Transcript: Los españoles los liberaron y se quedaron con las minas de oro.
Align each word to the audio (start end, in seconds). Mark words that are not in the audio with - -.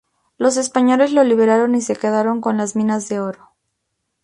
Los 0.39 0.57
españoles 0.57 1.13
los 1.13 1.27
liberaron 1.27 1.75
y 1.75 1.81
se 1.81 1.95
quedaron 1.95 2.41
con 2.41 2.57
las 2.57 2.75
minas 2.75 3.07
de 3.07 3.19
oro. 3.19 3.49